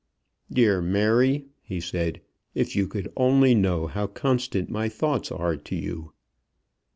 [0.51, 2.21] "Dear Mary," he said,
[2.55, 6.13] "if you could only know how constant my thoughts are to you."